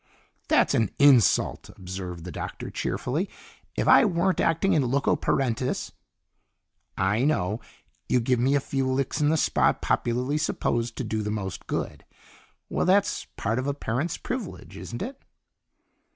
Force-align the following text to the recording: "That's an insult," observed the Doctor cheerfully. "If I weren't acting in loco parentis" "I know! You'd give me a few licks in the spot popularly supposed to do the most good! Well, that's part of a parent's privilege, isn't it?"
"That's 0.47 0.73
an 0.73 0.89
insult," 0.97 1.69
observed 1.69 2.23
the 2.23 2.31
Doctor 2.31 2.71
cheerfully. 2.71 3.29
"If 3.75 3.87
I 3.87 4.03
weren't 4.03 4.39
acting 4.39 4.73
in 4.73 4.89
loco 4.89 5.15
parentis" 5.15 5.91
"I 7.13 7.23
know! 7.23 7.61
You'd 8.09 8.23
give 8.23 8.39
me 8.39 8.55
a 8.55 8.59
few 8.59 8.91
licks 8.91 9.21
in 9.21 9.29
the 9.29 9.37
spot 9.37 9.79
popularly 9.83 10.39
supposed 10.39 10.95
to 10.95 11.03
do 11.03 11.21
the 11.21 11.29
most 11.29 11.67
good! 11.67 12.03
Well, 12.67 12.87
that's 12.87 13.25
part 13.37 13.59
of 13.59 13.67
a 13.67 13.75
parent's 13.75 14.17
privilege, 14.17 14.75
isn't 14.75 15.03
it?" 15.03 15.21